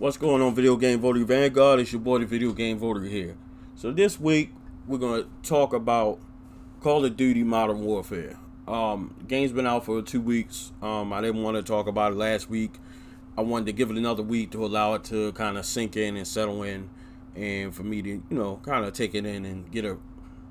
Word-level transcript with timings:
What's 0.00 0.16
going 0.16 0.40
on, 0.40 0.54
Video 0.54 0.76
Game 0.76 0.98
Voter 0.98 1.22
Vanguard? 1.26 1.78
It's 1.78 1.92
your 1.92 2.00
boy, 2.00 2.20
the 2.20 2.24
Video 2.24 2.52
Game 2.52 2.78
Voter 2.78 3.02
here. 3.02 3.36
So 3.74 3.92
this 3.92 4.18
week 4.18 4.50
we're 4.86 4.96
gonna 4.96 5.26
talk 5.42 5.74
about 5.74 6.18
Call 6.80 7.04
of 7.04 7.18
Duty 7.18 7.44
Modern 7.44 7.82
Warfare. 7.82 8.38
Um, 8.66 9.14
game's 9.28 9.52
been 9.52 9.66
out 9.66 9.84
for 9.84 10.00
two 10.00 10.22
weeks. 10.22 10.72
Um, 10.80 11.12
I 11.12 11.20
didn't 11.20 11.42
want 11.42 11.58
to 11.58 11.62
talk 11.62 11.86
about 11.86 12.12
it 12.12 12.14
last 12.14 12.48
week. 12.48 12.76
I 13.36 13.42
wanted 13.42 13.66
to 13.66 13.72
give 13.72 13.90
it 13.90 13.98
another 13.98 14.22
week 14.22 14.52
to 14.52 14.64
allow 14.64 14.94
it 14.94 15.04
to 15.04 15.32
kind 15.32 15.58
of 15.58 15.66
sink 15.66 15.98
in 15.98 16.16
and 16.16 16.26
settle 16.26 16.62
in, 16.62 16.88
and 17.36 17.74
for 17.74 17.82
me 17.82 18.00
to, 18.00 18.08
you 18.08 18.24
know, 18.30 18.58
kind 18.64 18.86
of 18.86 18.94
take 18.94 19.14
it 19.14 19.26
in 19.26 19.44
and 19.44 19.70
get 19.70 19.84
a 19.84 19.98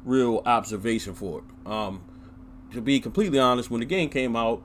real 0.06 0.44
observation 0.46 1.16
for 1.16 1.40
it. 1.40 1.68
Um, 1.68 2.04
to 2.74 2.82
be 2.82 3.00
completely 3.00 3.40
honest, 3.40 3.72
when 3.72 3.80
the 3.80 3.88
game 3.88 4.10
came 4.10 4.36
out, 4.36 4.62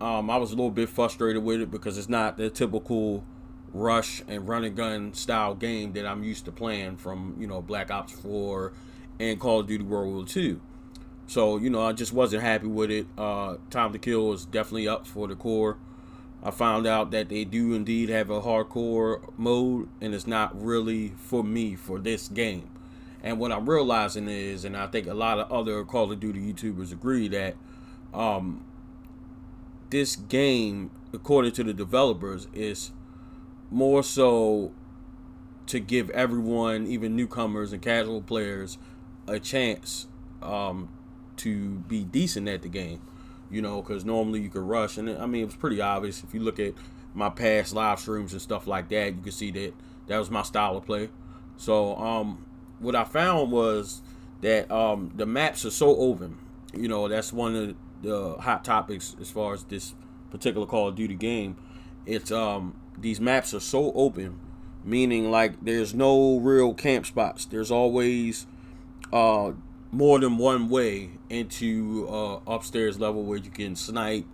um, 0.00 0.28
I 0.30 0.36
was 0.36 0.50
a 0.50 0.56
little 0.56 0.72
bit 0.72 0.88
frustrated 0.88 1.44
with 1.44 1.60
it 1.60 1.70
because 1.70 1.96
it's 1.96 2.08
not 2.08 2.38
the 2.38 2.50
typical 2.50 3.24
rush 3.72 4.22
and 4.28 4.48
run 4.48 4.64
and 4.64 4.76
gun 4.76 5.14
style 5.14 5.54
game 5.54 5.92
that 5.92 6.06
I'm 6.06 6.22
used 6.22 6.44
to 6.46 6.52
playing 6.52 6.96
from, 6.96 7.36
you 7.38 7.46
know, 7.46 7.60
Black 7.60 7.90
Ops 7.90 8.12
4 8.12 8.72
and 9.18 9.38
Call 9.40 9.60
of 9.60 9.66
Duty 9.66 9.84
World 9.84 10.14
War 10.14 10.24
2. 10.24 10.60
So, 11.26 11.56
you 11.56 11.70
know, 11.70 11.82
I 11.82 11.92
just 11.92 12.12
wasn't 12.12 12.42
happy 12.42 12.68
with 12.68 12.90
it. 12.90 13.06
Uh, 13.18 13.56
Time 13.70 13.92
to 13.92 13.98
Kill 13.98 14.32
is 14.32 14.44
definitely 14.44 14.88
up 14.88 15.06
for 15.06 15.26
the 15.26 15.34
core. 15.34 15.76
I 16.42 16.50
found 16.52 16.86
out 16.86 17.10
that 17.10 17.28
they 17.28 17.44
do 17.44 17.74
indeed 17.74 18.08
have 18.08 18.30
a 18.30 18.40
hardcore 18.40 19.20
mode, 19.36 19.88
and 20.00 20.14
it's 20.14 20.26
not 20.26 20.60
really 20.60 21.08
for 21.16 21.42
me 21.42 21.74
for 21.74 21.98
this 21.98 22.28
game. 22.28 22.70
And 23.22 23.40
what 23.40 23.50
I'm 23.50 23.68
realizing 23.68 24.28
is, 24.28 24.64
and 24.64 24.76
I 24.76 24.86
think 24.86 25.08
a 25.08 25.14
lot 25.14 25.40
of 25.40 25.50
other 25.50 25.82
Call 25.84 26.12
of 26.12 26.20
Duty 26.20 26.52
YouTubers 26.52 26.92
agree 26.92 27.26
that 27.28 27.56
um, 28.14 28.64
this 29.90 30.14
game, 30.14 30.92
according 31.12 31.52
to 31.52 31.64
the 31.64 31.74
developers, 31.74 32.46
is 32.54 32.92
more 33.70 34.02
so 34.02 34.72
to 35.66 35.80
give 35.80 36.10
everyone, 36.10 36.86
even 36.86 37.16
newcomers 37.16 37.72
and 37.72 37.82
casual 37.82 38.22
players, 38.22 38.78
a 39.26 39.40
chance 39.40 40.06
um, 40.42 40.88
to 41.36 41.80
be 41.80 42.04
decent 42.04 42.48
at 42.48 42.62
the 42.62 42.68
game. 42.68 43.00
You 43.50 43.62
know, 43.62 43.80
because 43.80 44.04
normally 44.04 44.40
you 44.40 44.48
could 44.48 44.62
rush, 44.62 44.98
and 44.98 45.08
I 45.08 45.26
mean 45.26 45.42
it 45.42 45.46
was 45.46 45.56
pretty 45.56 45.80
obvious 45.80 46.24
if 46.24 46.34
you 46.34 46.40
look 46.40 46.58
at 46.58 46.74
my 47.14 47.30
past 47.30 47.72
live 47.72 48.00
streams 48.00 48.32
and 48.32 48.42
stuff 48.42 48.66
like 48.66 48.88
that. 48.88 49.14
You 49.14 49.22
can 49.22 49.32
see 49.32 49.52
that 49.52 49.72
that 50.08 50.18
was 50.18 50.30
my 50.30 50.42
style 50.42 50.76
of 50.76 50.84
play. 50.84 51.10
So 51.56 51.96
um, 51.96 52.44
what 52.80 52.94
I 52.94 53.04
found 53.04 53.52
was 53.52 54.02
that 54.40 54.70
um, 54.70 55.12
the 55.14 55.26
maps 55.26 55.64
are 55.64 55.70
so 55.70 55.96
open. 55.96 56.38
You 56.74 56.88
know, 56.88 57.08
that's 57.08 57.32
one 57.32 57.56
of 57.56 57.74
the 58.02 58.34
hot 58.40 58.64
topics 58.64 59.16
as 59.20 59.30
far 59.30 59.54
as 59.54 59.64
this 59.64 59.94
particular 60.30 60.66
Call 60.66 60.88
of 60.88 60.94
Duty 60.96 61.14
game. 61.14 61.56
It's 62.04 62.30
um, 62.30 62.78
these 62.98 63.20
maps 63.20 63.54
are 63.54 63.60
so 63.60 63.92
open, 63.92 64.38
meaning 64.84 65.30
like 65.30 65.64
there's 65.64 65.94
no 65.94 66.38
real 66.38 66.74
camp 66.74 67.06
spots. 67.06 67.44
There's 67.44 67.70
always 67.70 68.46
uh, 69.12 69.52
more 69.92 70.18
than 70.18 70.38
one 70.38 70.68
way 70.68 71.10
into 71.28 72.08
uh, 72.08 72.40
upstairs 72.46 72.98
level 72.98 73.24
where 73.24 73.38
you 73.38 73.50
can 73.50 73.76
snipe. 73.76 74.26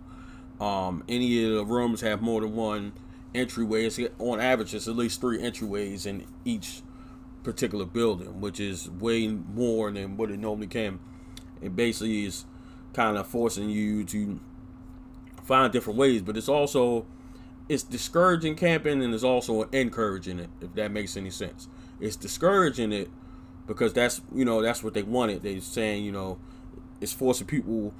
Um, 0.59 1.03
any 1.09 1.43
of 1.45 1.53
the 1.53 1.65
rooms 1.65 2.01
have 2.01 2.21
more 2.21 2.41
than 2.41 2.55
one 2.55 2.93
entryway. 3.35 3.85
It's, 3.85 3.99
on 4.19 4.39
average, 4.39 4.73
it's 4.73 4.87
at 4.87 4.95
least 4.95 5.19
three 5.19 5.39
entryways 5.39 6.05
in 6.05 6.25
each 6.45 6.81
particular 7.43 7.85
building, 7.85 8.39
which 8.39 8.59
is 8.59 8.89
way 8.89 9.27
more 9.27 9.91
than 9.91 10.15
what 10.17 10.31
it 10.31 10.39
normally 10.39 10.67
can. 10.67 10.99
It 11.61 11.75
basically 11.75 12.25
is 12.25 12.45
kind 12.93 13.17
of 13.17 13.27
forcing 13.27 13.69
you 13.69 14.03
to 14.05 14.39
find 15.43 15.73
different 15.73 15.99
ways, 15.99 16.21
but 16.21 16.37
it's 16.37 16.49
also 16.49 17.05
it's 17.69 17.83
discouraging 17.83 18.55
camping 18.55 19.03
and 19.03 19.13
it's 19.13 19.23
also 19.23 19.63
encouraging 19.71 20.39
it, 20.39 20.49
if 20.61 20.73
that 20.75 20.91
makes 20.91 21.15
any 21.15 21.29
sense. 21.29 21.67
It's 21.99 22.15
discouraging 22.15 22.91
it 22.91 23.09
because 23.67 23.93
that's 23.93 24.21
you 24.33 24.45
know 24.45 24.61
that's 24.61 24.83
what 24.83 24.93
they 24.93 25.03
wanted. 25.03 25.43
They're 25.43 25.61
saying 25.61 26.03
you 26.03 26.11
know 26.11 26.39
it's 26.99 27.13
forcing 27.13 27.47
people 27.47 27.93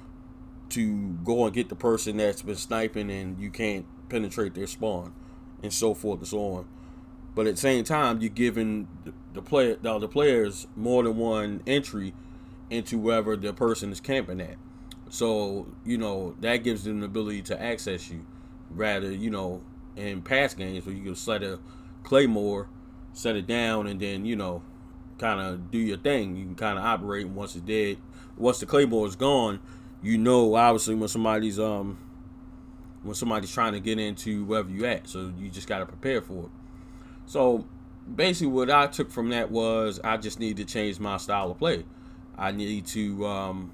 to 0.70 1.12
go 1.24 1.44
and 1.44 1.54
get 1.54 1.68
the 1.68 1.76
person 1.76 2.16
that's 2.16 2.42
been 2.42 2.56
sniping 2.56 3.10
and 3.10 3.38
you 3.38 3.50
can't 3.50 3.86
penetrate 4.08 4.54
their 4.54 4.66
spawn 4.66 5.12
and 5.62 5.72
so 5.72 5.94
forth 5.94 6.18
and 6.20 6.28
so 6.28 6.38
on. 6.38 6.68
But 7.34 7.46
at 7.46 7.54
the 7.54 7.60
same 7.60 7.84
time, 7.84 8.20
you're 8.20 8.30
giving 8.30 8.88
the 9.32 9.42
player 9.42 9.76
the, 9.80 9.98
the 9.98 10.08
players 10.08 10.66
more 10.76 11.02
than 11.02 11.16
one 11.16 11.62
entry 11.66 12.14
into 12.70 12.98
wherever 12.98 13.36
the 13.36 13.52
person 13.52 13.92
is 13.92 14.00
camping 14.00 14.40
at. 14.40 14.56
So 15.08 15.68
you 15.84 15.96
know 15.96 16.34
that 16.40 16.58
gives 16.58 16.84
them 16.84 17.00
the 17.00 17.06
ability 17.06 17.42
to 17.42 17.60
access 17.60 18.10
you 18.10 18.26
rather, 18.74 19.10
you 19.10 19.30
know, 19.30 19.62
in 19.96 20.22
past 20.22 20.56
games 20.56 20.84
where 20.86 20.94
you 20.94 21.02
can 21.02 21.14
set 21.14 21.42
a 21.42 21.58
claymore, 22.02 22.68
set 23.12 23.36
it 23.36 23.46
down, 23.46 23.86
and 23.86 24.00
then 24.00 24.24
you 24.24 24.36
know, 24.36 24.62
kind 25.18 25.40
of 25.40 25.70
do 25.70 25.78
your 25.78 25.98
thing. 25.98 26.36
You 26.36 26.44
can 26.44 26.54
kind 26.54 26.78
of 26.78 26.84
operate 26.84 27.28
once 27.28 27.54
it's 27.54 27.64
dead. 27.64 27.98
Once 28.36 28.58
the 28.58 28.66
claymore 28.66 29.06
is 29.06 29.16
gone, 29.16 29.60
you 30.02 30.18
know, 30.18 30.54
obviously 30.54 30.94
when 30.94 31.08
somebody's 31.08 31.58
um 31.58 31.98
when 33.02 33.14
somebody's 33.14 33.52
trying 33.52 33.74
to 33.74 33.80
get 33.80 33.98
into 33.98 34.44
wherever 34.44 34.70
you 34.70 34.84
at. 34.86 35.08
So 35.08 35.32
you 35.38 35.50
just 35.50 35.68
got 35.68 35.78
to 35.78 35.86
prepare 35.86 36.22
for 36.22 36.44
it. 36.44 36.50
So 37.26 37.66
basically, 38.12 38.48
what 38.48 38.70
I 38.70 38.86
took 38.86 39.10
from 39.10 39.30
that 39.30 39.50
was 39.50 40.00
I 40.02 40.16
just 40.16 40.40
need 40.40 40.56
to 40.56 40.64
change 40.64 40.98
my 40.98 41.18
style 41.18 41.50
of 41.50 41.58
play. 41.58 41.84
I 42.36 42.50
need 42.50 42.86
to 42.86 43.26
um, 43.26 43.72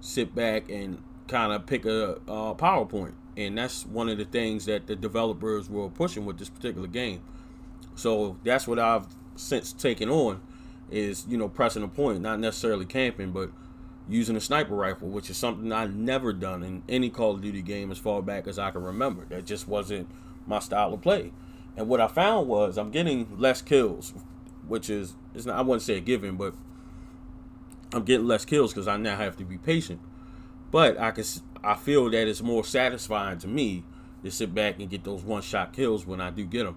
sit 0.00 0.34
back 0.34 0.70
and 0.70 1.02
kind 1.26 1.52
of 1.52 1.66
pick 1.66 1.84
a, 1.86 2.18
a 2.28 2.54
PowerPoint 2.54 3.14
and 3.36 3.58
that's 3.58 3.84
one 3.86 4.08
of 4.08 4.18
the 4.18 4.24
things 4.24 4.66
that 4.66 4.86
the 4.86 4.96
developers 4.96 5.68
were 5.68 5.88
pushing 5.88 6.24
with 6.24 6.38
this 6.38 6.48
particular 6.48 6.86
game. 6.86 7.20
So 7.96 8.36
that's 8.44 8.66
what 8.66 8.78
I've 8.78 9.06
since 9.36 9.72
taken 9.72 10.08
on 10.08 10.40
is 10.90 11.26
you 11.28 11.36
know 11.36 11.48
pressing 11.48 11.82
a 11.82 11.88
point, 11.88 12.20
not 12.20 12.38
necessarily 12.40 12.84
camping, 12.84 13.32
but 13.32 13.50
using 14.08 14.36
a 14.36 14.40
sniper 14.40 14.74
rifle, 14.74 15.08
which 15.08 15.30
is 15.30 15.36
something 15.36 15.72
I've 15.72 15.94
never 15.94 16.32
done 16.32 16.62
in 16.62 16.82
any 16.88 17.10
Call 17.10 17.32
of 17.32 17.42
Duty 17.42 17.62
game 17.62 17.90
as 17.90 17.98
far 17.98 18.22
back 18.22 18.46
as 18.46 18.58
I 18.58 18.70
can 18.70 18.82
remember. 18.82 19.24
That 19.30 19.46
just 19.46 19.66
wasn't 19.66 20.08
my 20.46 20.58
style 20.58 20.92
of 20.92 21.00
play. 21.00 21.32
And 21.76 21.88
what 21.88 22.00
I 22.00 22.08
found 22.08 22.48
was 22.48 22.76
I'm 22.76 22.90
getting 22.90 23.38
less 23.38 23.62
kills, 23.62 24.12
which 24.66 24.90
is 24.90 25.14
it's 25.34 25.46
not 25.46 25.56
I 25.56 25.62
wouldn't 25.62 25.82
say 25.82 25.96
a 25.96 26.00
given, 26.00 26.36
but 26.36 26.54
I'm 27.92 28.04
getting 28.04 28.26
less 28.26 28.44
kills 28.44 28.72
because 28.72 28.88
I 28.88 28.96
now 28.96 29.16
have 29.16 29.36
to 29.38 29.44
be 29.44 29.58
patient. 29.58 30.00
But 30.70 30.98
I 30.98 31.10
can 31.12 31.24
I 31.64 31.74
feel 31.74 32.10
that 32.10 32.28
it's 32.28 32.42
more 32.42 32.64
satisfying 32.64 33.38
to 33.38 33.48
me 33.48 33.84
to 34.22 34.30
sit 34.30 34.54
back 34.54 34.78
and 34.78 34.88
get 34.88 35.04
those 35.04 35.22
one 35.22 35.42
shot 35.42 35.72
kills 35.72 36.06
when 36.06 36.20
I 36.20 36.30
do 36.30 36.44
get 36.44 36.64
them. 36.64 36.76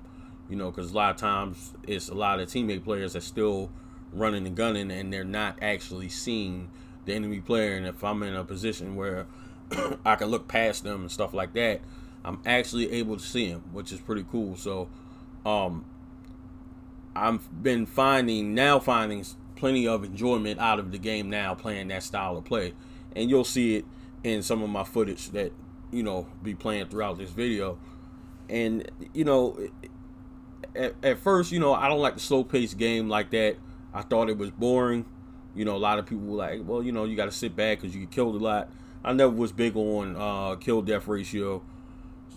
You 0.50 0.56
know, 0.56 0.72
because 0.72 0.92
a 0.92 0.96
lot 0.96 1.12
of 1.12 1.18
times 1.18 1.74
it's 1.86 2.08
a 2.10 2.14
lot 2.14 2.40
of 2.40 2.48
teammate 2.48 2.84
players 2.84 3.14
that 3.14 3.24
still 3.24 3.70
running 4.14 4.48
and 4.48 4.56
gunning 4.56 4.90
and 4.92 5.12
they're 5.12 5.26
not 5.26 5.58
actually 5.62 6.08
seeing 6.08 6.70
the 7.06 7.14
enemy 7.14 7.42
player. 7.42 7.76
And 7.76 7.86
if 7.86 8.04
I'm 8.04 8.24
in 8.24 8.34
a 8.34 8.46
position 8.46 8.96
where 8.96 9.28
I 10.06 10.16
can 10.16 10.28
look 10.28 10.48
past 10.48 10.84
them 10.84 11.02
and 11.02 11.12
stuff 11.12 11.34
like 11.34 11.54
that, 11.54 11.82
I'm 12.24 12.40
actually 12.46 12.92
able 12.94 13.18
to 13.18 13.24
see 13.24 13.52
them, 13.52 13.64
which 13.74 13.92
is 13.92 14.00
pretty 14.00 14.26
cool. 14.32 14.56
So, 14.56 14.88
um, 15.46 15.86
I've 17.16 17.64
been 17.64 17.86
finding 17.86 18.54
now 18.54 18.80
finding 18.80 19.26
plenty 19.56 19.88
of 19.88 20.04
enjoyment 20.04 20.60
out 20.60 20.78
of 20.78 20.92
the 20.92 21.00
game 21.00 21.30
now 21.30 21.56
playing 21.56 21.88
that 21.88 22.04
style 22.04 22.38
of 22.38 22.46
play, 22.46 22.74
and 23.16 23.30
you'll 23.30 23.44
see 23.44 23.78
it 23.78 23.86
in 24.24 24.42
some 24.42 24.62
of 24.62 24.70
my 24.70 24.84
footage 24.84 25.30
that 25.30 25.52
you 25.92 26.04
know 26.04 26.28
be 26.44 26.54
playing 26.54 26.88
throughout 26.88 27.18
this 27.18 27.30
video. 27.30 27.78
And 28.50 28.90
you 29.14 29.26
know 29.26 29.58
at, 30.76 30.94
at 31.04 31.20
first 31.20 31.52
you 31.52 31.60
know 31.60 31.74
i 31.74 31.88
don't 31.88 32.00
like 32.00 32.14
the 32.14 32.20
slow 32.20 32.44
paced 32.44 32.78
game 32.78 33.10
like 33.10 33.32
that. 33.32 33.58
I 33.94 34.02
thought 34.02 34.30
it 34.30 34.38
was 34.38 34.52
boring. 34.52 35.06
You 35.56 35.66
know 35.66 35.76
a 35.76 35.78
lot 35.78 36.00
of 36.00 36.06
people 36.06 36.26
were 36.26 36.38
like 36.38 36.62
well 36.64 36.84
you 36.84 36.92
know 36.92 37.06
you 37.06 37.16
got 37.16 37.26
to 37.26 37.32
sit 37.32 37.56
back 37.56 37.80
because 37.82 37.96
you 37.96 38.02
get 38.02 38.12
killed 38.12 38.36
a 38.36 38.44
lot. 38.44 38.70
I 39.04 39.14
never 39.14 39.32
was 39.32 39.52
big 39.52 39.76
on 39.76 40.16
uh, 40.16 40.56
kill 40.56 40.82
death 40.82 41.08
ratio. 41.08 41.64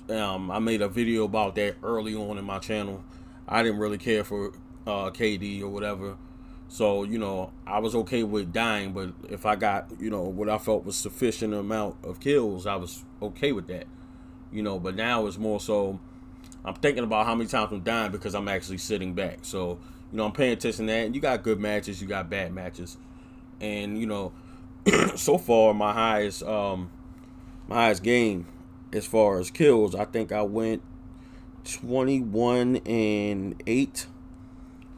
Um, 0.09 0.51
i 0.51 0.59
made 0.59 0.83
a 0.83 0.89
video 0.89 1.25
about 1.25 1.55
that 1.55 1.77
early 1.83 2.15
on 2.15 2.37
in 2.37 2.45
my 2.45 2.59
channel. 2.59 3.05
I 3.47 3.63
didn't 3.63 3.79
really 3.79 3.99
care 3.99 4.25
for 4.25 4.53
uh, 4.87 5.11
kd 5.11 5.63
or 5.63 5.69
whatever 5.69 6.17
so, 6.71 7.03
you 7.03 7.19
know, 7.19 7.51
I 7.67 7.81
was 7.81 7.97
okay 7.97 8.23
with 8.23 8.53
dying, 8.53 8.93
but 8.93 9.13
if 9.29 9.45
I 9.45 9.57
got, 9.57 9.91
you 9.99 10.09
know, 10.09 10.23
what 10.23 10.49
I 10.49 10.57
felt 10.57 10.85
was 10.85 10.95
sufficient 10.95 11.53
amount 11.53 11.97
of 12.05 12.21
kills, 12.21 12.65
I 12.65 12.77
was 12.77 13.05
okay 13.21 13.51
with 13.51 13.67
that. 13.67 13.89
You 14.53 14.63
know, 14.63 14.79
but 14.79 14.95
now 14.95 15.27
it's 15.27 15.37
more 15.37 15.59
so 15.59 15.99
I'm 16.65 16.75
thinking 16.75 17.03
about 17.03 17.27
how 17.27 17.35
many 17.35 17.49
times 17.49 17.73
I'm 17.73 17.81
dying 17.81 18.13
because 18.13 18.37
I'm 18.37 18.47
actually 18.47 18.79
sitting 18.79 19.15
back. 19.15 19.39
So, 19.43 19.81
you 20.13 20.19
know, 20.19 20.25
I'm 20.25 20.33
paying 20.33 20.53
attention 20.53 20.87
to 20.87 20.93
that. 20.93 21.07
And 21.07 21.15
you 21.15 21.21
got 21.21 21.43
good 21.43 21.59
matches, 21.59 22.01
you 22.01 22.07
got 22.07 22.31
bad 22.31 22.53
matches. 22.53 22.97
And, 23.61 23.99
you 23.99 24.07
know, 24.07 24.33
so 25.17 25.39
far 25.39 25.75
my 25.75 25.93
highest 25.93 26.45
um 26.45 26.91
my 27.67 27.77
highest 27.77 28.05
game 28.05 28.47
as 28.93 29.07
far 29.07 29.41
as 29.41 29.51
kills, 29.51 29.97
I 29.97 30.05
think 30.05 30.31
I 30.31 30.43
went 30.43 30.83
21 31.65 32.77
and 32.87 33.61
8. 33.67 34.07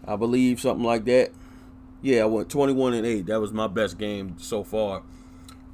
I 0.04 0.16
believe 0.16 0.60
something 0.60 0.84
like 0.84 1.06
that 1.06 1.32
yeah, 2.02 2.22
I 2.22 2.26
went 2.26 2.50
21 2.50 2.94
and 2.94 3.06
8. 3.06 3.26
That 3.26 3.40
was 3.40 3.52
my 3.52 3.66
best 3.68 3.98
game 3.98 4.36
so 4.38 4.62
far. 4.62 5.02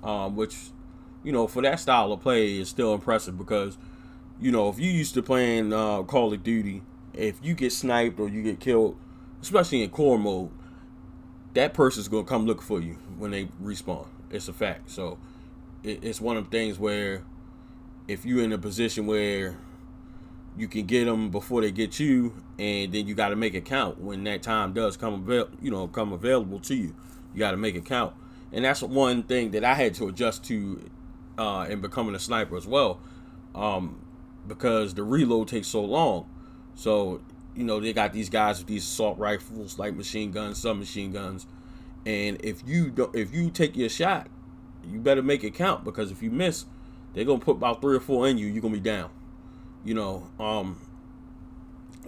Um, 0.03 0.37
which, 0.37 0.57
you 1.25 1.33
know, 1.33 1.49
for 1.49 1.61
that 1.63 1.81
style 1.81 2.13
of 2.13 2.21
play 2.21 2.59
is 2.59 2.69
still 2.69 2.95
impressive 2.95 3.37
because, 3.37 3.77
you 4.41 4.53
know, 4.53 4.69
if 4.69 4.79
you 4.79 4.91
used 4.91 5.15
to 5.15 5.23
playing 5.23 5.73
uh, 5.73 6.03
Call 6.05 6.33
of 6.33 6.43
Duty 6.45 6.83
if 7.19 7.39
you 7.43 7.55
get 7.55 7.73
sniped 7.73 8.21
or 8.21 8.29
you 8.29 8.43
get 8.43 8.61
killed, 8.61 8.97
especially 9.43 9.83
in 9.83 9.91
core 9.91 10.19
mode, 10.19 10.51
that 11.55 11.75
person's 11.75 12.09
gonna 12.09 12.25
come 12.25 12.47
look 12.47 12.63
for 12.63 12.81
you 12.81 12.97
when 13.19 13.33
they 13.33 13.47
respawn. 13.63 14.07
It's 14.31 14.49
a 14.49 14.53
fact. 14.53 14.91
So 14.91 15.19
it, 15.83 16.05
it's 16.05 16.21
one 16.21 16.37
of 16.37 16.45
the 16.45 16.51
things 16.51 16.79
where 16.79 17.25
if 18.07 18.25
you're 18.25 18.45
in 18.45 18.53
a 18.53 18.59
position 18.59 19.07
where 19.07 19.59
you 20.59 20.67
can 20.67 20.87
get 20.87 21.05
them 21.05 21.31
before 21.31 21.61
they 21.61 21.71
get 21.71 22.01
you, 22.01 22.35
and 22.59 22.93
then 22.93 23.07
you 23.07 23.15
got 23.15 23.29
to 23.29 23.37
make 23.37 23.55
it 23.55 23.65
count 23.65 24.01
when 24.01 24.25
that 24.25 24.43
time 24.43 24.73
does 24.73 24.97
come 24.97 25.15
avail- 25.15 25.49
you 25.63 25.71
know 25.71 25.87
come 25.87 26.13
available 26.13 26.59
to 26.61 26.75
you. 26.75 26.95
You 27.33 27.39
got 27.39 27.53
to 27.53 27.57
make 27.57 27.77
it 27.77 27.85
count, 27.85 28.15
and 28.53 28.65
that's 28.65 28.83
one 28.83 29.23
thing 29.23 29.53
that 29.53 29.65
I 29.65 29.75
had 29.75 29.95
to 29.95 30.09
adjust 30.09 30.45
to 30.47 30.91
uh, 31.39 31.67
in 31.71 31.81
becoming 31.81 32.15
a 32.17 32.19
sniper 32.19 32.57
as 32.57 32.67
well, 32.67 33.01
um, 33.55 34.05
because 34.49 34.95
the 34.95 35.05
reload 35.05 35.47
takes 35.49 35.69
so 35.69 35.85
long. 35.85 36.29
So 36.75 37.21
you 37.55 37.63
know 37.63 37.79
they 37.79 37.93
got 37.93 38.13
these 38.13 38.29
guys 38.29 38.59
with 38.59 38.67
these 38.67 38.83
assault 38.83 39.17
rifles, 39.17 39.79
like 39.79 39.95
machine 39.95 40.33
guns, 40.33 40.59
submachine 40.59 41.13
guns, 41.13 41.47
and 42.05 42.45
if 42.45 42.63
you 42.67 42.91
don't, 42.91 43.15
if 43.15 43.33
you 43.33 43.51
take 43.51 43.77
your 43.77 43.89
shot, 43.89 44.27
you 44.85 44.99
better 44.99 45.23
make 45.23 45.45
it 45.45 45.55
count 45.55 45.85
because 45.85 46.11
if 46.11 46.21
you 46.21 46.33
miss, 46.33 46.65
they're 47.15 47.25
gonna 47.25 47.39
put 47.39 47.53
about 47.57 47.81
three 47.81 47.97
or 47.97 48.01
four 48.01 48.27
in 48.27 48.39
you. 48.39 48.47
You're 48.47 48.63
gonna 48.63 48.75
be 48.75 48.81
down. 48.81 49.11
You 49.85 49.95
know, 49.95 50.29
um, 50.41 50.77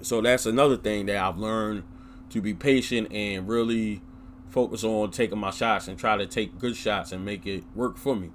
so 0.02 0.20
that's 0.20 0.46
another 0.46 0.76
thing 0.76 1.06
that 1.06 1.16
I've 1.16 1.38
learned 1.38 1.84
to 2.30 2.40
be 2.40 2.54
patient 2.54 3.12
and 3.12 3.48
really 3.48 4.02
focus 4.48 4.82
on 4.84 5.10
taking 5.10 5.38
my 5.38 5.50
shots 5.50 5.88
and 5.88 5.98
try 5.98 6.16
to 6.16 6.26
take 6.26 6.58
good 6.58 6.76
shots 6.76 7.12
and 7.12 7.24
make 7.24 7.46
it 7.46 7.64
work 7.74 7.96
for 7.96 8.16
me. 8.16 8.30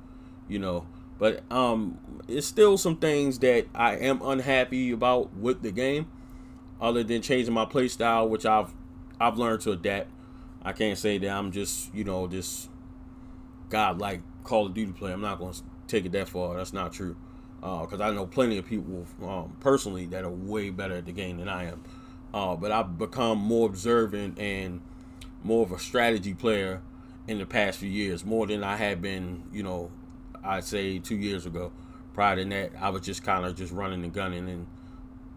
You 0.48 0.60
know, 0.60 0.88
but 1.18 1.44
um, 1.52 2.00
it's 2.28 2.48
still 2.48 2.78
some 2.78 2.98
things 2.98 3.40
that 3.40 3.68
I 3.74 3.96
am 3.96 4.22
unhappy 4.22 4.92
about 4.92 5.34
with 5.36 5.62
the 5.62 5.72
game, 5.72 6.08
other 6.80 7.04
than 7.04 7.22
changing 7.22 7.54
my 7.54 7.66
play 7.66 7.88
style, 7.88 8.30
which 8.30 8.46
I've 8.46 8.74
I've 9.20 9.38
learned 9.38 9.62
to 9.62 9.72
adapt. 9.72 10.10
I 10.64 10.72
can't 10.72 10.98
say 10.98 11.18
that 11.18 11.30
I'm 11.30 11.52
just 11.52 11.94
you 11.94 12.04
know 12.04 12.28
this 12.28 12.70
god 13.70 14.00
like 14.00 14.22
Call 14.44 14.68
of 14.68 14.74
Duty 14.74 14.92
player. 14.92 15.14
I'm 15.14 15.22
not 15.22 15.40
going 15.40 15.54
to 15.54 15.62
take 15.88 16.06
it 16.06 16.12
that 16.14 16.30
far. 16.30 16.56
That's 16.56 16.74
not 16.74 16.94
true 16.94 17.16
because 17.66 18.00
uh, 18.00 18.04
I 18.04 18.12
know 18.12 18.28
plenty 18.28 18.60
of 18.60 18.66
people 18.68 19.08
um, 19.24 19.58
personally 19.60 20.06
that 20.08 20.24
are 20.24 20.30
way 20.30 20.70
better 20.70 20.98
at 20.98 21.06
the 21.08 21.12
game 21.12 21.38
than 21.38 21.50
I 21.50 21.66
am. 21.66 21.84
Uh, 22.32 22.56
but 22.56 22.72
I've 22.72 22.98
become 22.98 23.40
more 23.40 23.68
observant 23.68 24.38
and 24.38 24.82
more 25.44 25.64
of 25.64 25.72
a 25.72 25.80
strategy 25.80 26.36
player 26.36 26.82
in 27.28 27.40
the 27.40 27.46
past 27.46 27.80
few 27.80 27.90
years, 27.90 28.24
more 28.24 28.46
than 28.46 28.64
I 28.64 28.76
had 28.76 29.02
been, 29.02 29.44
you 29.52 29.64
know, 29.64 29.90
I'd 30.44 30.64
say 30.64 31.00
two 31.00 31.16
years 31.16 31.48
ago. 31.48 31.72
Prior 32.14 32.36
to 32.36 32.46
that, 32.46 32.74
I 32.80 32.90
was 32.90 33.02
just 33.02 33.24
kind 33.24 33.46
of 33.46 33.56
just 33.56 33.74
running 33.74 34.04
and 34.04 34.14
gunning 34.14 34.48
and 34.48 34.68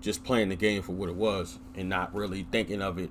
just 0.02 0.22
playing 0.22 0.50
the 0.50 0.56
game 0.56 0.82
for 0.82 0.92
what 0.92 1.08
it 1.08 1.16
was 1.16 1.58
and 1.74 1.88
not 1.88 2.14
really 2.14 2.46
thinking 2.52 2.82
of 2.82 2.98
it 2.98 3.10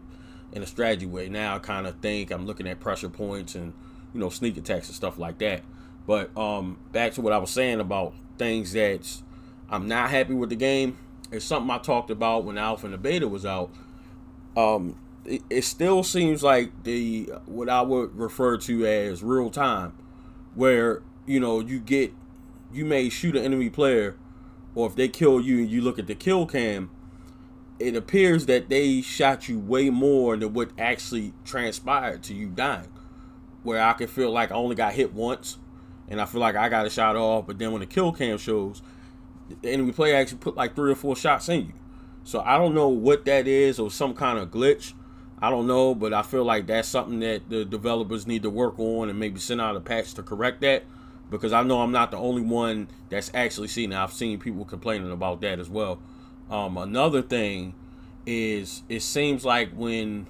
in 0.51 0.61
a 0.61 0.67
strategy 0.67 1.07
way. 1.07 1.27
Now 1.27 1.55
I 1.55 1.59
kind 1.59 1.87
of 1.87 1.99
think 2.01 2.29
I'm 2.29 2.45
looking 2.45 2.67
at 2.67 2.79
pressure 2.79 3.09
points 3.09 3.55
and, 3.55 3.73
you 4.13 4.19
know, 4.19 4.29
sneak 4.29 4.57
attacks 4.57 4.87
and 4.87 4.95
stuff 4.95 5.17
like 5.17 5.39
that. 5.39 5.63
But 6.05 6.37
um, 6.37 6.77
back 6.91 7.13
to 7.13 7.21
what 7.21 7.33
I 7.33 7.39
was 7.39 7.49
saying 7.49 7.79
about 7.79 8.13
things 8.38 8.74
that 8.74 9.22
I'm 9.69 9.88
not 9.88 10.10
happy 10.10 10.34
with 10.34 10.50
the 10.50 10.56
game. 10.56 10.98
It's 11.31 11.45
something 11.45 11.69
I 11.69 11.78
talked 11.78 12.10
about 12.10 12.45
when 12.45 12.57
Alpha 12.57 12.86
and 12.86 12.94
the 12.94 12.98
Beta 12.98 13.28
was 13.28 13.45
out. 13.45 13.69
Um, 14.56 14.98
it, 15.25 15.42
it 15.50 15.63
still 15.63 16.04
seems 16.04 16.42
like 16.42 16.84
the 16.84 17.31
what 17.45 17.69
I 17.69 17.81
would 17.81 18.18
refer 18.18 18.57
to 18.60 18.86
as 18.86 19.22
real 19.24 19.50
time, 19.50 19.94
where 20.56 21.04
you 21.25 21.39
know 21.39 21.60
you 21.60 21.80
get 21.80 22.13
you 22.72 22.86
may 22.86 23.10
shoot 23.10 23.36
an 23.36 23.44
enemy 23.44 23.69
player, 23.69 24.16
or 24.74 24.88
if 24.88 24.95
they 24.95 25.07
kill 25.10 25.42
you 25.42 25.60
and 25.60 25.69
you 25.69 25.81
look 25.81 26.00
at 26.00 26.07
the 26.07 26.16
kill 26.16 26.45
cam, 26.45 26.89
it 27.80 27.95
appears 27.95 28.45
that 28.45 28.69
they 28.69 29.01
shot 29.01 29.50
you 29.50 29.60
way 29.60 29.89
more 29.89 30.38
than 30.38 30.54
what 30.54 30.72
actually 30.78 31.34
transpired 31.44 32.24
to 32.24 32.34
you 32.34 32.48
dying. 32.48 32.92
Where 33.63 33.81
I 33.81 33.94
can 33.94 34.07
feel 34.07 34.31
like 34.31 34.51
I 34.51 34.56
only 34.56 34.75
got 34.75 34.94
hit 34.94 35.13
once, 35.13 35.57
and 36.07 36.21
I 36.21 36.25
feel 36.25 36.42
like 36.42 36.56
I 36.56 36.69
got 36.69 36.86
a 36.86 36.89
shot 36.89 37.15
off. 37.15 37.48
But 37.48 37.59
then 37.59 37.71
when 37.71 37.81
the 37.81 37.86
kill 37.86 38.12
cam 38.12 38.38
shows, 38.38 38.81
the 39.62 39.69
enemy 39.69 39.92
player 39.92 40.15
actually 40.15 40.39
put 40.39 40.56
like 40.56 40.75
three 40.75 40.92
or 40.92 40.95
four 40.95 41.15
shots 41.15 41.50
in 41.50 41.68
you. 41.68 41.74
So 42.24 42.42
I 42.42 42.57
don't 42.57 42.75
know 42.75 42.89
what 42.89 43.25
that 43.25 43.48
is 43.48 43.80
or 43.80 43.89
some 43.89 44.13
kind 44.13 44.38
of 44.38 44.51
glitch. 44.51 44.94
I 45.39 45.50
don't 45.50 45.68
know, 45.68 45.94
but 45.94 46.13
I 46.13 46.24
feel 46.24 46.44
like 46.44 46.68
that's 46.68 46.88
something 46.88 47.19
that 47.19 47.50
the 47.50 47.63
developers 47.63 48.25
need 48.25 48.44
to 48.44 48.50
work 48.50 48.80
on 48.80 49.09
and 49.09 49.19
maybe 49.19 49.39
send 49.39 49.62
out 49.62 49.75
a 49.75 49.80
patch 49.80 50.13
to 50.15 50.24
correct 50.24 50.62
that. 50.62 50.83
Because 51.30 51.54
I 51.54 51.62
know 51.63 51.81
I'm 51.81 51.92
not 51.92 52.12
the 52.12 52.18
only 52.18 52.42
one 52.42 52.88
that's 53.10 53.30
actually 53.33 53.68
seen 53.68 53.92
it. 53.92 53.98
I've 53.98 54.13
seen 54.13 54.39
people 54.39 54.65
complaining 54.65 55.12
about 55.12 55.42
that 55.42 55.60
as 55.60 55.69
well. 55.69 56.00
Um, 56.50 56.77
another 56.77 57.21
thing 57.21 57.75
is 58.25 58.83
it 58.89 59.01
seems 59.01 59.45
like 59.45 59.71
when 59.74 60.27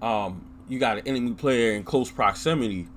um, 0.00 0.44
you 0.68 0.78
got 0.78 0.98
an 0.98 1.06
enemy 1.06 1.34
player 1.34 1.72
in 1.72 1.84
close 1.84 2.10
proximity, 2.10 2.88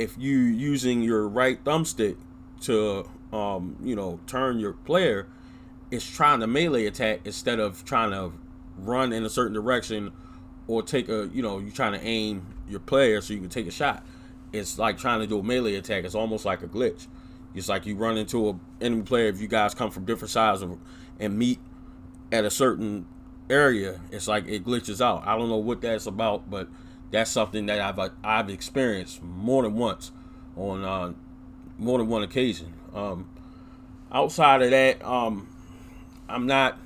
if 0.00 0.16
you 0.16 0.38
using 0.38 1.02
your 1.02 1.28
right 1.28 1.62
thumbstick 1.62 2.16
to 2.62 3.06
um, 3.34 3.76
you 3.82 3.94
know 3.94 4.18
turn 4.26 4.58
your 4.58 4.72
player, 4.72 5.28
it's 5.90 6.08
trying 6.08 6.40
to 6.40 6.46
melee 6.46 6.86
attack 6.86 7.20
instead 7.24 7.60
of 7.60 7.84
trying 7.84 8.10
to 8.10 8.32
run 8.78 9.12
in 9.12 9.24
a 9.26 9.28
certain 9.28 9.52
direction 9.52 10.10
or 10.66 10.82
take 10.82 11.08
a 11.10 11.28
you 11.34 11.42
know 11.42 11.58
you're 11.58 11.70
trying 11.70 11.92
to 11.92 12.02
aim 12.02 12.46
your 12.66 12.80
player 12.80 13.20
so 13.20 13.34
you 13.34 13.40
can 13.40 13.50
take 13.50 13.66
a 13.66 13.70
shot. 13.70 14.04
It's 14.52 14.78
like 14.78 14.96
trying 14.96 15.20
to 15.20 15.26
do 15.26 15.38
a 15.38 15.42
melee 15.42 15.74
attack. 15.74 16.04
It's 16.04 16.14
almost 16.14 16.46
like 16.46 16.62
a 16.62 16.66
glitch. 16.66 17.06
It's 17.54 17.68
like 17.68 17.84
you 17.84 17.94
run 17.94 18.16
into 18.16 18.48
a 18.48 18.58
enemy 18.80 19.02
player 19.02 19.28
if 19.28 19.40
you 19.40 19.48
guys 19.48 19.74
come 19.74 19.90
from 19.90 20.06
different 20.06 20.30
sides 20.30 20.62
of, 20.62 20.78
and 21.18 21.38
meet 21.38 21.58
at 22.32 22.44
a 22.44 22.50
certain 22.50 23.06
area. 23.50 24.00
It's 24.10 24.28
like 24.28 24.48
it 24.48 24.64
glitches 24.64 25.04
out. 25.04 25.26
I 25.26 25.36
don't 25.36 25.50
know 25.50 25.58
what 25.58 25.82
that's 25.82 26.06
about, 26.06 26.48
but 26.48 26.68
that's 27.10 27.30
something 27.30 27.66
that 27.66 27.80
I've 27.80 28.12
I've 28.22 28.50
experienced 28.50 29.22
more 29.22 29.62
than 29.62 29.74
once 29.74 30.12
on 30.56 30.84
uh, 30.84 31.12
more 31.78 31.98
than 31.98 32.08
one 32.08 32.22
occasion. 32.22 32.72
Um, 32.94 33.28
outside 34.12 34.62
of 34.62 34.70
that, 34.70 35.04
um, 35.04 35.48
I'm 36.28 36.46
not. 36.46 36.78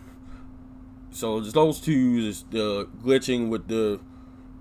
So 1.10 1.40
those 1.40 1.80
two 1.80 2.16
is 2.18 2.44
the 2.50 2.88
glitching 3.02 3.48
with 3.48 3.68
the 3.68 4.00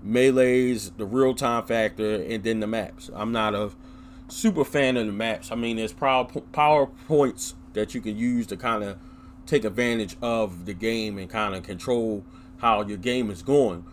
melees, 0.04 0.92
the 0.96 1.04
real 1.04 1.34
time 1.34 1.64
factor, 1.64 2.22
and 2.22 2.44
then 2.44 2.60
the 2.60 2.66
maps. 2.66 3.10
I'm 3.14 3.32
not 3.32 3.54
a 3.54 3.72
super 4.28 4.64
fan 4.64 4.96
of 4.96 5.06
the 5.06 5.12
maps. 5.12 5.50
I 5.50 5.54
mean, 5.56 5.76
there's 5.76 5.92
power 5.92 6.24
power 6.52 6.86
points 6.86 7.54
that 7.72 7.94
you 7.94 8.00
can 8.00 8.16
use 8.16 8.46
to 8.48 8.56
kind 8.56 8.84
of 8.84 8.98
take 9.46 9.64
advantage 9.64 10.16
of 10.22 10.66
the 10.66 10.74
game 10.74 11.18
and 11.18 11.28
kind 11.28 11.54
of 11.54 11.62
control 11.62 12.24
how 12.58 12.82
your 12.82 12.96
game 12.98 13.30
is 13.30 13.42
going. 13.42 13.84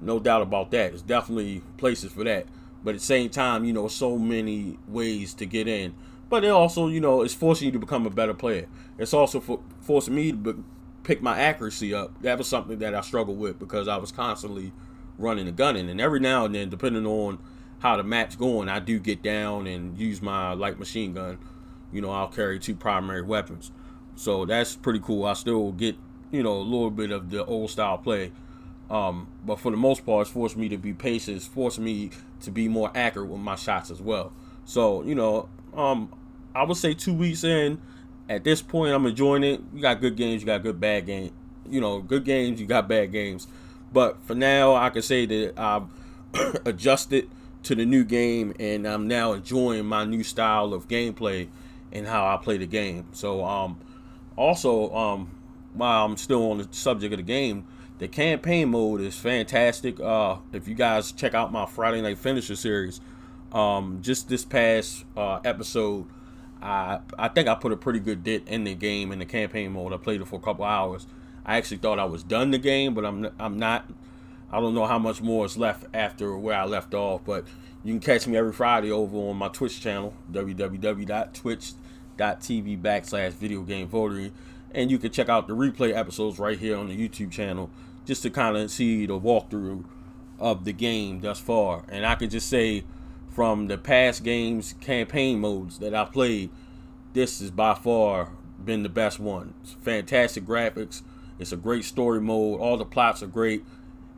No 0.00 0.18
doubt 0.18 0.42
about 0.42 0.70
that. 0.70 0.90
There's 0.90 1.02
definitely 1.02 1.62
places 1.76 2.12
for 2.12 2.24
that. 2.24 2.46
But 2.84 2.94
at 2.94 3.00
the 3.00 3.06
same 3.06 3.30
time, 3.30 3.64
you 3.64 3.72
know, 3.72 3.88
so 3.88 4.18
many 4.18 4.78
ways 4.86 5.34
to 5.34 5.46
get 5.46 5.66
in. 5.66 5.94
But 6.28 6.44
it 6.44 6.50
also, 6.50 6.88
you 6.88 7.00
know, 7.00 7.22
it's 7.22 7.34
forcing 7.34 7.66
you 7.66 7.72
to 7.72 7.78
become 7.78 8.06
a 8.06 8.10
better 8.10 8.34
player. 8.34 8.66
It's 8.98 9.14
also 9.14 9.40
for, 9.40 9.60
forcing 9.80 10.14
me 10.14 10.30
to 10.30 10.36
be, 10.36 10.54
pick 11.02 11.22
my 11.22 11.38
accuracy 11.38 11.94
up. 11.94 12.22
That 12.22 12.38
was 12.38 12.46
something 12.46 12.78
that 12.78 12.94
I 12.94 13.00
struggled 13.00 13.38
with 13.38 13.58
because 13.58 13.88
I 13.88 13.96
was 13.96 14.12
constantly 14.12 14.72
running 15.16 15.48
and 15.48 15.56
gunning. 15.56 15.88
And 15.88 16.00
every 16.00 16.20
now 16.20 16.44
and 16.44 16.54
then, 16.54 16.68
depending 16.68 17.06
on 17.06 17.38
how 17.80 17.96
the 17.96 18.04
map's 18.04 18.36
going, 18.36 18.68
I 18.68 18.78
do 18.78 18.98
get 18.98 19.22
down 19.22 19.66
and 19.66 19.98
use 19.98 20.20
my 20.20 20.52
light 20.52 20.78
machine 20.78 21.14
gun. 21.14 21.38
You 21.92 22.02
know, 22.02 22.10
I'll 22.10 22.28
carry 22.28 22.58
two 22.58 22.74
primary 22.74 23.22
weapons. 23.22 23.72
So 24.14 24.44
that's 24.44 24.76
pretty 24.76 25.00
cool. 25.00 25.24
I 25.24 25.32
still 25.32 25.72
get, 25.72 25.96
you 26.30 26.42
know, 26.42 26.56
a 26.56 26.62
little 26.62 26.90
bit 26.90 27.10
of 27.10 27.30
the 27.30 27.44
old 27.44 27.70
style 27.70 27.98
play 27.98 28.32
um, 28.90 29.28
but 29.44 29.60
for 29.60 29.70
the 29.70 29.76
most 29.76 30.06
part, 30.06 30.22
it's 30.22 30.30
forced 30.30 30.56
me 30.56 30.68
to 30.70 30.78
be 30.78 30.92
patient. 30.92 31.36
It's 31.36 31.46
forced 31.46 31.78
me 31.78 32.10
to 32.42 32.50
be 32.50 32.68
more 32.68 32.90
accurate 32.94 33.28
with 33.28 33.40
my 33.40 33.56
shots 33.56 33.90
as 33.90 34.00
well. 34.00 34.32
So, 34.64 35.02
you 35.02 35.14
know, 35.14 35.48
um, 35.74 36.12
I 36.54 36.64
would 36.64 36.76
say 36.76 36.94
two 36.94 37.14
weeks 37.14 37.44
in, 37.44 37.80
at 38.28 38.44
this 38.44 38.62
point, 38.62 38.94
I'm 38.94 39.06
enjoying 39.06 39.44
it. 39.44 39.60
You 39.74 39.82
got 39.82 40.00
good 40.00 40.16
games, 40.16 40.42
you 40.42 40.46
got 40.46 40.62
good 40.62 40.80
bad 40.80 41.06
games. 41.06 41.32
You 41.68 41.80
know, 41.80 42.00
good 42.00 42.24
games, 42.24 42.60
you 42.60 42.66
got 42.66 42.88
bad 42.88 43.12
games. 43.12 43.46
But 43.92 44.22
for 44.22 44.34
now, 44.34 44.74
I 44.74 44.90
can 44.90 45.02
say 45.02 45.26
that 45.26 45.58
I've 45.58 45.84
adjusted 46.66 47.28
to 47.64 47.74
the 47.74 47.84
new 47.84 48.04
game 48.04 48.54
and 48.58 48.86
I'm 48.86 49.08
now 49.08 49.32
enjoying 49.32 49.84
my 49.86 50.04
new 50.04 50.22
style 50.22 50.72
of 50.72 50.88
gameplay 50.88 51.48
and 51.92 52.06
how 52.06 52.26
I 52.26 52.36
play 52.42 52.56
the 52.58 52.66
game. 52.66 53.06
So, 53.12 53.44
um, 53.44 53.80
also, 54.36 54.94
um, 54.94 55.30
while 55.74 56.06
I'm 56.06 56.16
still 56.16 56.50
on 56.50 56.58
the 56.58 56.68
subject 56.70 57.12
of 57.12 57.18
the 57.18 57.22
game, 57.22 57.66
the 57.98 58.08
campaign 58.08 58.70
mode 58.70 59.00
is 59.00 59.16
fantastic. 59.16 60.00
Uh, 60.00 60.36
if 60.52 60.68
you 60.68 60.74
guys 60.74 61.12
check 61.12 61.34
out 61.34 61.52
my 61.52 61.66
Friday 61.66 62.00
Night 62.00 62.18
Finisher 62.18 62.56
series, 62.56 63.00
um, 63.52 64.00
just 64.02 64.28
this 64.28 64.44
past 64.44 65.04
uh, 65.16 65.40
episode, 65.44 66.06
I 66.62 67.00
I 67.18 67.28
think 67.28 67.48
I 67.48 67.54
put 67.54 67.72
a 67.72 67.76
pretty 67.76 68.00
good 68.00 68.24
dent 68.24 68.48
in 68.48 68.64
the 68.64 68.74
game 68.74 69.12
in 69.12 69.18
the 69.18 69.26
campaign 69.26 69.72
mode. 69.72 69.92
I 69.92 69.96
played 69.96 70.20
it 70.20 70.26
for 70.26 70.36
a 70.36 70.42
couple 70.42 70.64
hours. 70.64 71.06
I 71.44 71.56
actually 71.56 71.78
thought 71.78 71.98
I 71.98 72.04
was 72.04 72.22
done 72.22 72.50
the 72.50 72.58
game, 72.58 72.94
but 72.94 73.04
I'm 73.04 73.28
I'm 73.38 73.58
not. 73.58 73.88
I 74.50 74.60
don't 74.60 74.74
know 74.74 74.86
how 74.86 74.98
much 74.98 75.20
more 75.20 75.44
is 75.44 75.58
left 75.58 75.84
after 75.92 76.36
where 76.36 76.56
I 76.56 76.64
left 76.64 76.94
off, 76.94 77.22
but 77.24 77.44
you 77.84 77.92
can 77.92 78.00
catch 78.00 78.26
me 78.26 78.36
every 78.36 78.52
Friday 78.52 78.90
over 78.90 79.16
on 79.16 79.36
my 79.36 79.48
Twitch 79.48 79.80
channel, 79.80 80.14
www.twitch.tv 80.32 82.82
backslash 82.82 83.32
video 83.32 83.62
game 83.62 83.88
votery. 83.88 84.32
And 84.72 84.90
you 84.90 84.98
can 84.98 85.10
check 85.10 85.28
out 85.28 85.48
the 85.48 85.54
replay 85.54 85.94
episodes 85.94 86.38
right 86.38 86.58
here 86.58 86.76
on 86.76 86.88
the 86.88 86.96
YouTube 86.96 87.30
channel 87.30 87.70
just 88.04 88.22
to 88.22 88.30
kind 88.30 88.56
of 88.56 88.70
see 88.70 89.06
the 89.06 89.18
walkthrough 89.18 89.84
of 90.38 90.64
the 90.64 90.72
game 90.72 91.20
thus 91.20 91.38
far. 91.38 91.84
And 91.88 92.06
I 92.06 92.14
can 92.14 92.30
just 92.30 92.48
say 92.48 92.84
from 93.28 93.68
the 93.68 93.78
past 93.78 94.24
games 94.24 94.74
campaign 94.80 95.40
modes 95.40 95.78
that 95.78 95.94
I 95.94 96.04
played, 96.04 96.50
this 97.12 97.40
has 97.40 97.50
by 97.50 97.74
far 97.74 98.30
been 98.64 98.82
the 98.82 98.88
best 98.88 99.18
one. 99.18 99.54
It's 99.62 99.72
fantastic 99.72 100.44
graphics. 100.44 101.02
It's 101.38 101.52
a 101.52 101.56
great 101.56 101.84
story 101.84 102.20
mode. 102.20 102.60
All 102.60 102.76
the 102.76 102.84
plots 102.84 103.22
are 103.22 103.28
great. 103.28 103.64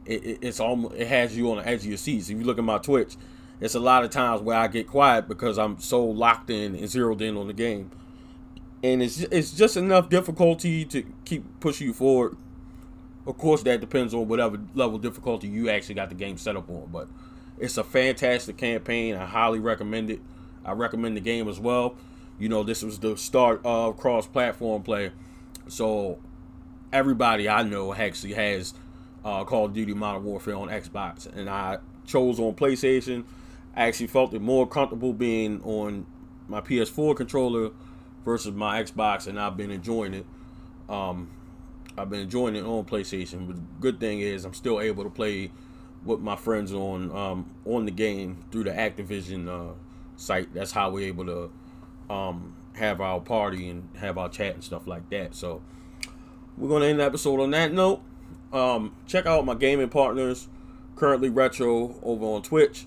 It, 0.06 0.24
it, 0.24 0.38
it's 0.42 0.60
almost 0.60 0.94
it 0.94 1.06
has 1.06 1.36
you 1.36 1.50
on 1.50 1.58
the 1.58 1.66
edge 1.66 1.80
of 1.80 1.86
your 1.86 1.96
seats. 1.96 2.30
If 2.30 2.38
you 2.38 2.44
look 2.44 2.58
at 2.58 2.64
my 2.64 2.78
Twitch, 2.78 3.16
it's 3.60 3.74
a 3.74 3.80
lot 3.80 4.04
of 4.04 4.10
times 4.10 4.40
where 4.40 4.56
I 4.56 4.68
get 4.68 4.86
quiet 4.86 5.28
because 5.28 5.58
I'm 5.58 5.78
so 5.78 6.04
locked 6.04 6.48
in 6.48 6.74
and 6.74 6.88
zeroed 6.88 7.20
in 7.20 7.36
on 7.36 7.46
the 7.46 7.52
game. 7.52 7.90
And 8.82 9.02
it's 9.02 9.20
it's 9.20 9.52
just 9.52 9.76
enough 9.76 10.08
difficulty 10.08 10.84
to 10.86 11.04
keep 11.24 11.60
pushing 11.60 11.88
you 11.88 11.92
forward. 11.92 12.36
Of 13.26 13.36
course, 13.36 13.62
that 13.64 13.80
depends 13.80 14.14
on 14.14 14.26
whatever 14.28 14.58
level 14.74 14.98
difficulty 14.98 15.48
you 15.48 15.68
actually 15.68 15.96
got 15.96 16.08
the 16.08 16.14
game 16.14 16.38
set 16.38 16.56
up 16.56 16.68
on. 16.70 16.88
But 16.90 17.08
it's 17.58 17.76
a 17.76 17.84
fantastic 17.84 18.56
campaign. 18.56 19.14
I 19.16 19.26
highly 19.26 19.58
recommend 19.58 20.10
it. 20.10 20.20
I 20.64 20.72
recommend 20.72 21.16
the 21.16 21.20
game 21.20 21.48
as 21.48 21.60
well. 21.60 21.96
You 22.38 22.48
know, 22.48 22.62
this 22.62 22.82
was 22.82 22.98
the 22.98 23.16
start 23.16 23.60
of 23.64 23.98
cross-platform 23.98 24.82
play, 24.82 25.12
so 25.68 26.18
everybody 26.90 27.48
I 27.50 27.62
know 27.62 27.94
actually 27.94 28.32
has 28.32 28.72
uh, 29.24 29.44
Call 29.44 29.66
of 29.66 29.74
Duty 29.74 29.92
Modern 29.92 30.24
Warfare 30.24 30.56
on 30.56 30.68
Xbox, 30.68 31.26
and 31.26 31.50
I 31.50 31.78
chose 32.06 32.40
on 32.40 32.54
PlayStation. 32.54 33.24
I 33.76 33.86
actually 33.86 34.08
felt 34.08 34.34
it 34.34 34.40
more 34.40 34.66
comfortable 34.66 35.12
being 35.12 35.62
on 35.62 36.06
my 36.48 36.60
PS4 36.60 37.16
controller 37.16 37.70
versus 38.24 38.52
my 38.52 38.82
Xbox, 38.82 39.26
and 39.26 39.38
I've 39.38 39.56
been 39.56 39.70
enjoying 39.70 40.14
it. 40.14 40.26
Um, 40.88 41.30
I've 41.96 42.10
been 42.10 42.20
enjoying 42.20 42.56
it 42.56 42.64
on 42.64 42.84
PlayStation. 42.84 43.46
But 43.46 43.56
the 43.56 43.62
good 43.80 44.00
thing 44.00 44.20
is 44.20 44.44
I'm 44.44 44.54
still 44.54 44.80
able 44.80 45.04
to 45.04 45.10
play 45.10 45.50
with 46.04 46.20
my 46.20 46.36
friends 46.36 46.72
on 46.72 47.10
um, 47.14 47.50
on 47.64 47.84
the 47.84 47.90
game 47.90 48.44
through 48.50 48.64
the 48.64 48.70
Activision 48.70 49.48
uh, 49.48 49.74
site. 50.16 50.52
That's 50.54 50.72
how 50.72 50.90
we're 50.90 51.08
able 51.08 51.26
to 51.26 52.12
um, 52.12 52.54
have 52.74 53.00
our 53.00 53.20
party 53.20 53.68
and 53.68 53.88
have 53.96 54.18
our 54.18 54.28
chat 54.28 54.54
and 54.54 54.64
stuff 54.64 54.86
like 54.86 55.08
that. 55.10 55.34
So 55.34 55.62
we're 56.56 56.68
gonna 56.68 56.86
end 56.86 57.00
the 57.00 57.04
episode 57.04 57.40
on 57.40 57.50
that 57.50 57.72
note. 57.72 58.02
Um, 58.52 58.96
check 59.06 59.26
out 59.26 59.44
my 59.44 59.54
gaming 59.54 59.88
partners, 59.88 60.48
currently 60.96 61.28
retro 61.28 61.96
over 62.02 62.24
on 62.24 62.42
Twitch, 62.42 62.86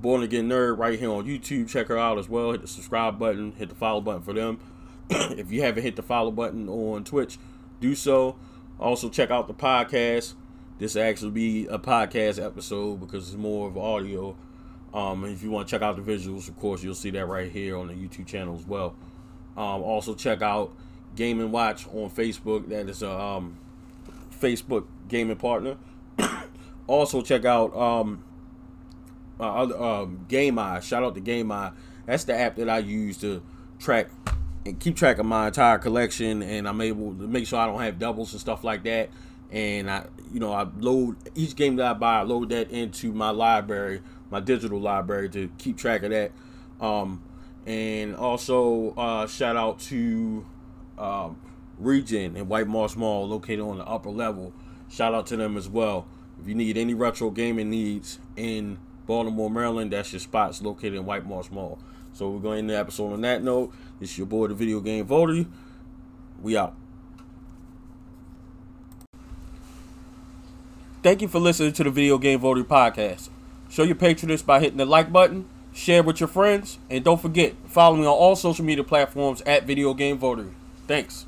Born 0.00 0.22
Again 0.22 0.48
Nerd 0.48 0.78
right 0.78 0.98
here 0.98 1.10
on 1.10 1.26
YouTube. 1.26 1.68
Check 1.68 1.88
her 1.88 1.98
out 1.98 2.18
as 2.18 2.28
well. 2.28 2.52
Hit 2.52 2.62
the 2.62 2.68
subscribe 2.68 3.18
button, 3.18 3.52
hit 3.52 3.68
the 3.68 3.74
follow 3.74 4.00
button 4.00 4.22
for 4.22 4.32
them. 4.32 4.60
if 5.10 5.50
you 5.50 5.62
haven't 5.62 5.82
hit 5.82 5.96
the 5.96 6.02
follow 6.02 6.30
button 6.30 6.68
on 6.68 7.04
Twitch, 7.04 7.38
do 7.80 7.94
so. 7.94 8.36
Also 8.78 9.08
check 9.08 9.30
out 9.30 9.48
the 9.48 9.54
podcast. 9.54 10.34
This 10.78 10.94
actually 10.94 11.32
be 11.32 11.66
a 11.66 11.78
podcast 11.78 12.44
episode 12.44 13.00
because 13.00 13.28
it's 13.28 13.36
more 13.36 13.66
of 13.66 13.76
audio. 13.76 14.36
Um, 14.94 15.24
if 15.24 15.42
you 15.42 15.50
want 15.50 15.68
to 15.68 15.70
check 15.70 15.82
out 15.82 15.96
the 15.96 16.02
visuals, 16.02 16.48
of 16.48 16.58
course, 16.58 16.82
you'll 16.82 16.94
see 16.94 17.10
that 17.10 17.26
right 17.26 17.50
here 17.50 17.76
on 17.76 17.88
the 17.88 17.94
YouTube 17.94 18.26
channel 18.26 18.56
as 18.56 18.66
well. 18.66 18.94
Um, 19.56 19.82
also, 19.82 20.14
check 20.14 20.40
out 20.40 20.72
Game 21.16 21.40
and 21.40 21.52
Watch 21.52 21.86
on 21.88 22.10
Facebook. 22.10 22.68
That 22.68 22.88
is 22.88 23.02
a 23.02 23.10
um, 23.10 23.58
Facebook 24.40 24.86
gaming 25.08 25.36
partner. 25.36 25.76
also, 26.86 27.22
check 27.22 27.44
out 27.44 27.76
um, 27.76 28.22
uh, 29.40 29.44
other, 29.44 29.82
um, 29.82 30.26
Game 30.28 30.58
Eye. 30.58 30.80
Shout 30.80 31.02
out 31.02 31.14
to 31.14 31.20
Game 31.20 31.50
Eye. 31.52 31.72
That's 32.06 32.24
the 32.24 32.34
app 32.34 32.56
that 32.56 32.68
I 32.68 32.78
use 32.78 33.18
to 33.18 33.42
track 33.78 34.08
and 34.64 34.78
keep 34.80 34.96
track 34.96 35.18
of 35.18 35.26
my 35.26 35.48
entire 35.48 35.78
collection, 35.78 36.42
and 36.42 36.68
I'm 36.68 36.80
able 36.80 37.14
to 37.14 37.26
make 37.26 37.46
sure 37.46 37.58
I 37.58 37.66
don't 37.66 37.80
have 37.80 37.98
doubles 37.98 38.32
and 38.32 38.40
stuff 38.40 38.64
like 38.64 38.84
that. 38.84 39.10
And 39.50 39.90
I, 39.90 40.06
you 40.32 40.40
know, 40.40 40.52
I 40.52 40.66
load 40.78 41.16
each 41.34 41.56
game 41.56 41.76
that 41.76 41.86
I 41.86 41.94
buy, 41.94 42.20
I 42.20 42.22
load 42.22 42.50
that 42.50 42.70
into 42.70 43.12
my 43.12 43.30
library 43.30 44.02
my 44.30 44.40
digital 44.40 44.80
library 44.80 45.28
to 45.30 45.50
keep 45.58 45.76
track 45.76 46.02
of 46.02 46.10
that. 46.10 46.32
Um, 46.80 47.22
and 47.66 48.16
also 48.16 48.94
uh, 48.96 49.26
shout 49.26 49.56
out 49.56 49.78
to 49.80 50.46
um, 50.96 51.40
Region 51.78 52.36
and 52.36 52.48
White 52.48 52.66
Marsh 52.66 52.96
Mall, 52.96 53.28
located 53.28 53.60
on 53.60 53.78
the 53.78 53.86
upper 53.86 54.10
level. 54.10 54.52
Shout 54.90 55.14
out 55.14 55.26
to 55.26 55.36
them 55.36 55.56
as 55.56 55.68
well. 55.68 56.06
If 56.40 56.48
you 56.48 56.54
need 56.54 56.76
any 56.76 56.94
retro 56.94 57.30
gaming 57.30 57.70
needs 57.70 58.18
in 58.36 58.78
Baltimore, 59.08 59.50
Maryland, 59.50 59.90
that's 59.90 60.12
your 60.12 60.20
spots 60.20 60.60
located 60.60 60.94
in 60.94 61.06
White 61.06 61.26
Marsh 61.26 61.50
Mall. 61.50 61.78
So 62.12 62.28
we're 62.28 62.40
going 62.40 62.56
to 62.56 62.58
end 62.58 62.70
the 62.70 62.78
episode 62.78 63.14
on 63.14 63.22
that 63.22 63.42
note. 63.42 63.72
Is 64.00 64.18
your 64.18 64.26
boy, 64.26 64.48
the 64.48 64.54
Video 64.54 64.80
Game 64.80 65.06
Voter. 65.06 65.46
We 66.42 66.58
out. 66.58 66.76
Thank 71.02 71.22
you 71.22 71.28
for 71.28 71.38
listening 71.38 71.72
to 71.72 71.84
the 71.84 71.90
Video 71.90 72.18
Game 72.18 72.40
Voter 72.40 72.64
podcast. 72.64 73.30
Show 73.70 73.84
your 73.84 73.94
patronage 73.94 74.44
by 74.44 74.60
hitting 74.60 74.76
the 74.76 74.84
like 74.84 75.10
button, 75.10 75.48
share 75.72 76.02
with 76.02 76.20
your 76.20 76.28
friends, 76.28 76.78
and 76.90 77.02
don't 77.02 77.20
forget, 77.20 77.54
follow 77.66 77.96
me 77.96 78.02
on 78.02 78.08
all 78.08 78.36
social 78.36 78.64
media 78.64 78.84
platforms 78.84 79.40
at 79.42 79.66
Video 79.66 79.94
Game 79.94 80.18
Voter. 80.18 80.50
Thanks. 80.86 81.27